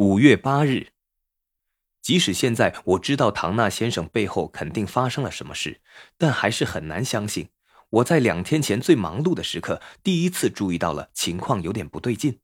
[0.00, 0.92] 五月八日，
[2.00, 5.82] 即使现在我知道唐纳先生背后肯定发生了什么事，
[6.16, 7.50] 但还是很难相信，
[7.90, 12.38] 我在两天前最忙碌的时刻，第一次注意到了情况有点不对劲。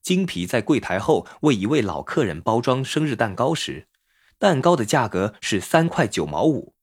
[0.00, 3.88] 金皮在柜台后为一位老客人包装生日蛋糕时，
[4.38, 6.74] 蛋糕的价格是三块九毛五，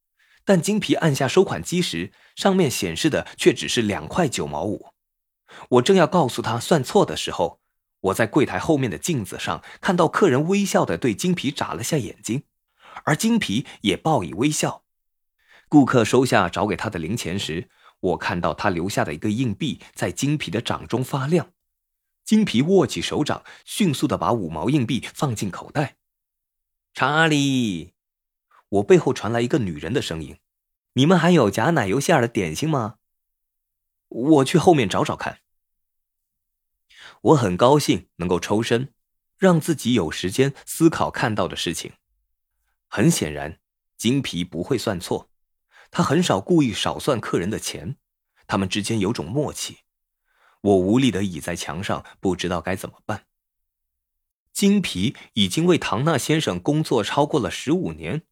[0.46, 4.94] 但金皮按下收款机时，上面显示的却只是两块九毛五。
[5.70, 7.61] 我正要告诉他算错的时候。
[8.02, 12.44] 我在柜台后面的镜子上看到客人微笑的对金皮眨了下眼睛，
[13.04, 14.84] 而金皮也报以微笑。
[15.70, 17.70] 顾客收下找给他的零钱时，
[18.00, 21.54] 我看到他留下的一个硬币在金皮的掌中发亮。
[22.26, 25.98] 金皮握起手掌，迅速的把五毛硬币放进口袋。
[26.94, 27.94] 查理，
[28.70, 30.38] 我背后传来一个女人的声音
[30.94, 32.96] ：“你们还有夹奶油馅的点心吗？”
[34.10, 35.41] 我去后面找找看。
[37.22, 38.94] 我很高兴能够抽身，
[39.38, 41.94] 让自己有时间思考看到的事情。
[42.88, 43.60] 很显然，
[43.96, 45.30] 金皮不会算错，
[45.92, 47.98] 他很少故意少算客人的钱，
[48.48, 49.78] 他们之间有种默契。
[50.62, 53.26] 我无力的倚在墙上，不知道该怎么办。
[54.52, 58.24] 金皮已经为唐纳先生工作超过了十五年，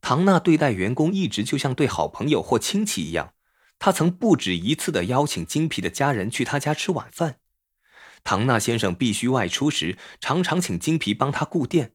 [0.00, 3.34] 唐纳对待员工一直就像对好朋友或亲戚一样，
[3.78, 7.40] 他曾不止一次的邀请金皮的家人去他家吃晚饭。
[8.28, 11.94] 唐纳先生必须外出时，常常请金皮帮他顾店。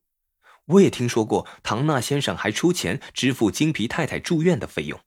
[0.65, 4.99] 我也听说过，唐纳先生还出钱支付金皮太太住院的费用。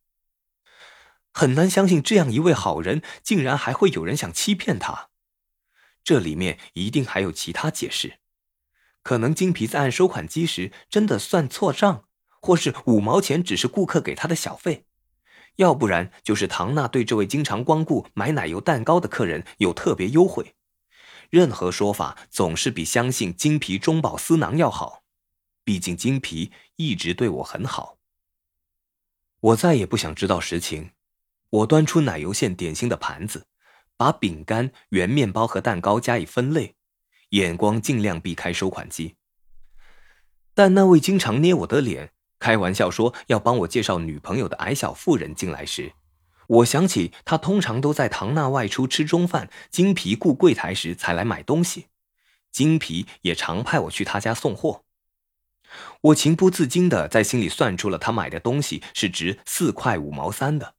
[1.33, 5.09] 很难相信，这样一位好人，竟然还会有人想欺骗他。
[6.05, 8.21] 这里面一定还有其他解释，
[9.03, 12.05] 可能金皮在按收款机时真的算错账，
[12.41, 14.87] 或是五毛钱只是顾客给他的小费，
[15.57, 20.55] 要不然就是唐纳对这位经常光顾买奶油蛋糕的客人有特别优惠。
[21.31, 25.03] 任何说法总是比相信金皮中饱私囊要好，
[25.65, 27.99] 毕竟金皮一直对我很好。
[29.41, 30.91] 我再也不想知道实情。
[31.51, 33.47] 我端出奶油馅点心的盘子，
[33.97, 36.75] 把饼干、圆面包和蛋糕加以分类，
[37.31, 39.17] 眼光尽量避开收款机。
[40.55, 45.93] 但那位经常捏我的脸、开玩笑说要帮我介绍女朋友的矮小妇人进来时，
[46.49, 51.87] 我想起他通常都在唐纳外出吃中饭、金皮顾柜台时才来买东西，
[52.53, 54.85] 金皮也常派我去他家送货。
[56.01, 60.75] 我情不自禁的在心里算出了他买的东西是值四块五毛三的，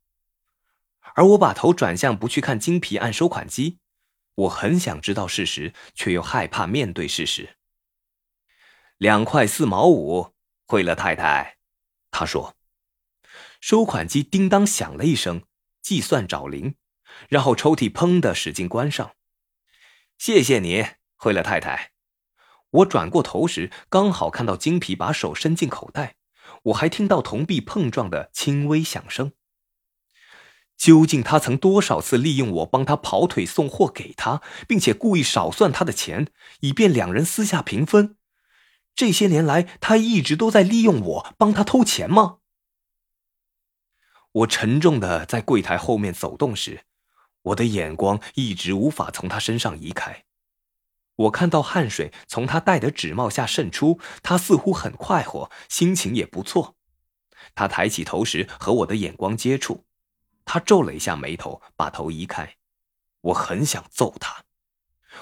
[1.16, 3.80] 而我把头转向不去看金皮按收款机，
[4.36, 7.58] 我很想知道事实，却又害怕面对事实。
[8.98, 10.34] 两块四毛五，
[10.66, 11.58] 惠勒太太，
[12.10, 12.56] 他说，
[13.60, 15.44] 收款机叮当响了一声。
[15.88, 16.76] 计算找零，
[17.30, 19.14] 然后抽屉砰的使劲关上。
[20.18, 21.94] 谢谢你，惠勒太太。
[22.70, 26.18] 我转过头时，刚好看到金皮把手伸进口袋，
[26.64, 29.32] 我还听到铜币碰撞的轻微响声。
[30.76, 36.28] 究竟他曾多少次利用我帮他跑腿送货给他，并且故意少算他的钱，
[36.60, 38.18] 以便两人私下平分？
[38.94, 42.40] 这些年来，他一直都在利用我帮他偷钱吗？
[44.32, 46.84] 我沉重的在柜台后面走动时，
[47.42, 50.26] 我的眼光一直无法从他身上移开。
[51.16, 56.76] 我看到汗水从他戴的纸帽下渗出，他似乎很快活，心情也不错。
[57.56, 59.86] 他抬起头时和我的眼光接触，
[60.46, 62.58] 他皱了一下眉头，把头移开。
[63.22, 64.44] 我很想揍他，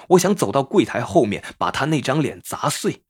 [0.08, 3.05] 我想走到柜台后面把他那张脸砸碎。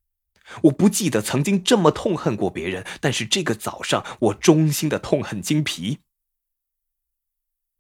[0.65, 5.99] 我不记得曾经这么痛恨过别人，但是这个早上，我衷心的痛恨金皮。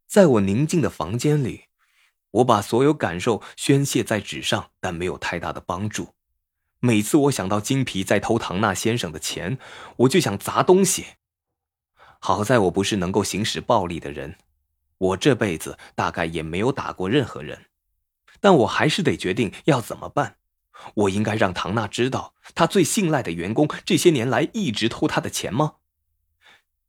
[0.06, 1.65] 在我宁静的房间里，
[2.31, 6.15] 我把所有感受宣泄在纸上，但没有太大的帮助。
[6.81, 9.59] 每次我想到金皮在偷唐纳先生的钱，
[9.97, 11.06] 我就想砸东西。
[12.21, 14.37] 好在我不是能够行使暴力的人，
[14.99, 17.66] 我这辈子大概也没有打过任何人，
[18.41, 20.37] 但我还是得决定要怎么办。
[20.94, 25.76] 我应该让唐娜知道，他最信赖的员工这些年来一直偷他的钱吗？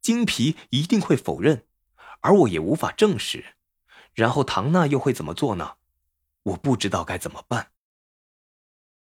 [0.02, 1.66] 金皮一定会否认，
[2.22, 3.56] 而我也无法证实。
[4.14, 5.74] 然后唐娜又会怎么做呢？
[6.44, 7.72] 我不知道该怎么办。